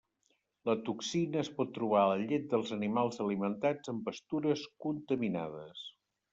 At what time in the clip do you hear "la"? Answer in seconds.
0.69-0.73, 2.13-2.25